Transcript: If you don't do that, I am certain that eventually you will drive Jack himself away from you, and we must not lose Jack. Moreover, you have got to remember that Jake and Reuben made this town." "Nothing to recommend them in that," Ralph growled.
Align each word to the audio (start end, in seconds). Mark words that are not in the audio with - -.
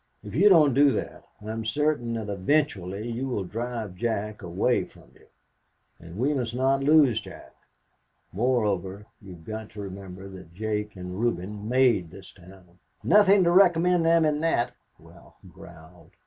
If 0.23 0.33
you 0.33 0.49
don't 0.49 0.73
do 0.73 0.89
that, 0.93 1.25
I 1.45 1.51
am 1.51 1.63
certain 1.63 2.13
that 2.15 2.27
eventually 2.27 3.07
you 3.07 3.27
will 3.27 3.43
drive 3.43 3.93
Jack 3.93 4.41
himself 4.41 4.51
away 4.53 4.83
from 4.83 5.11
you, 5.13 5.27
and 5.99 6.17
we 6.17 6.33
must 6.33 6.55
not 6.55 6.83
lose 6.83 7.21
Jack. 7.21 7.53
Moreover, 8.31 9.05
you 9.21 9.33
have 9.35 9.43
got 9.45 9.69
to 9.71 9.81
remember 9.81 10.27
that 10.27 10.55
Jake 10.55 10.95
and 10.95 11.19
Reuben 11.19 11.69
made 11.69 12.09
this 12.09 12.31
town." 12.31 12.79
"Nothing 13.03 13.43
to 13.43 13.51
recommend 13.51 14.03
them 14.03 14.25
in 14.25 14.41
that," 14.41 14.71
Ralph 14.97 15.35
growled. 15.47 16.15